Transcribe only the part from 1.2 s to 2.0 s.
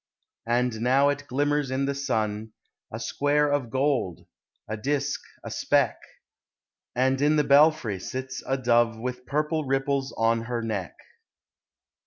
glimmers in the